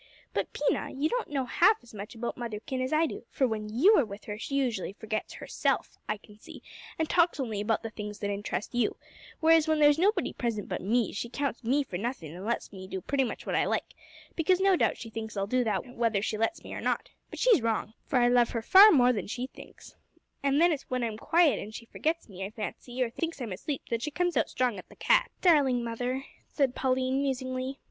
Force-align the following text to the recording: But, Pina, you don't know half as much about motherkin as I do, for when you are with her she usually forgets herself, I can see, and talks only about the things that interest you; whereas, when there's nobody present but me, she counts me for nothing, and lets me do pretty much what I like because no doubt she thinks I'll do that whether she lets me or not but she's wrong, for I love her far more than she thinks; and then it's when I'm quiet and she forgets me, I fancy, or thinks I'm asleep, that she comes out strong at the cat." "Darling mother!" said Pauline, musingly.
But, 0.33 0.51
Pina, 0.51 0.89
you 0.89 1.09
don't 1.09 1.29
know 1.29 1.45
half 1.45 1.77
as 1.83 1.93
much 1.93 2.15
about 2.15 2.35
motherkin 2.35 2.81
as 2.83 2.91
I 2.91 3.05
do, 3.05 3.23
for 3.29 3.47
when 3.47 3.69
you 3.69 3.95
are 3.99 4.03
with 4.03 4.25
her 4.25 4.39
she 4.39 4.55
usually 4.55 4.93
forgets 4.93 5.33
herself, 5.33 5.99
I 6.09 6.17
can 6.17 6.39
see, 6.39 6.63
and 6.97 7.07
talks 7.07 7.39
only 7.39 7.61
about 7.61 7.83
the 7.83 7.91
things 7.91 8.17
that 8.17 8.31
interest 8.31 8.73
you; 8.73 8.97
whereas, 9.41 9.67
when 9.67 9.77
there's 9.77 9.99
nobody 9.99 10.33
present 10.33 10.67
but 10.67 10.81
me, 10.81 11.11
she 11.13 11.29
counts 11.29 11.63
me 11.63 11.83
for 11.83 11.99
nothing, 11.99 12.35
and 12.35 12.47
lets 12.47 12.73
me 12.73 12.87
do 12.87 12.99
pretty 12.99 13.23
much 13.23 13.45
what 13.45 13.53
I 13.53 13.65
like 13.65 13.93
because 14.35 14.59
no 14.59 14.75
doubt 14.75 14.97
she 14.97 15.11
thinks 15.11 15.37
I'll 15.37 15.45
do 15.45 15.63
that 15.65 15.85
whether 15.95 16.23
she 16.23 16.35
lets 16.35 16.63
me 16.63 16.73
or 16.73 16.81
not 16.81 17.11
but 17.29 17.37
she's 17.37 17.61
wrong, 17.61 17.93
for 18.07 18.17
I 18.17 18.27
love 18.27 18.49
her 18.49 18.63
far 18.63 18.91
more 18.91 19.13
than 19.13 19.27
she 19.27 19.45
thinks; 19.45 19.95
and 20.41 20.59
then 20.59 20.71
it's 20.71 20.89
when 20.89 21.03
I'm 21.03 21.15
quiet 21.15 21.59
and 21.59 21.75
she 21.75 21.85
forgets 21.85 22.27
me, 22.27 22.43
I 22.43 22.49
fancy, 22.49 23.03
or 23.03 23.11
thinks 23.11 23.39
I'm 23.39 23.51
asleep, 23.51 23.83
that 23.91 24.01
she 24.01 24.09
comes 24.09 24.35
out 24.35 24.49
strong 24.49 24.79
at 24.79 24.89
the 24.89 24.95
cat." 24.95 25.29
"Darling 25.43 25.83
mother!" 25.83 26.25
said 26.49 26.73
Pauline, 26.73 27.21
musingly. 27.21 27.77